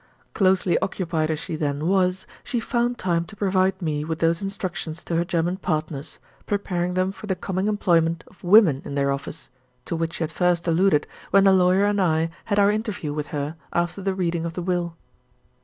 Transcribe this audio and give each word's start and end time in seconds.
Closely 0.33 0.79
occupied 0.79 1.29
as 1.29 1.37
she 1.39 1.55
then 1.55 1.85
was, 1.85 2.25
she 2.43 2.59
found 2.59 2.97
time 2.97 3.23
to 3.25 3.35
provide 3.35 3.79
me 3.83 4.03
with 4.03 4.17
those 4.17 4.41
instructions 4.41 5.03
to 5.03 5.15
her 5.15 5.23
German 5.23 5.57
partners, 5.57 6.17
preparing 6.47 6.95
them 6.95 7.11
for 7.11 7.27
the 7.27 7.35
coming 7.35 7.67
employment 7.67 8.23
of 8.27 8.43
women 8.43 8.81
in 8.83 8.95
their 8.95 9.11
office, 9.11 9.49
to 9.85 9.95
which 9.95 10.13
she 10.13 10.23
had 10.23 10.31
first 10.31 10.67
alluded 10.67 11.05
when 11.29 11.43
the 11.43 11.53
lawyer 11.53 11.85
and 11.85 12.01
I 12.01 12.31
had 12.45 12.57
our 12.57 12.71
interview 12.71 13.13
with 13.13 13.27
her 13.27 13.55
after 13.73 14.01
the 14.01 14.15
reading 14.15 14.43
of 14.43 14.53
the 14.53 14.63
will. 14.63 14.95